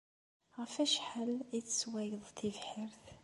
[0.57, 3.05] Ɣef wacḥal ay tesswayeḍ tibḥirt?